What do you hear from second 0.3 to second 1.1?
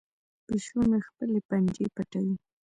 پیشو مې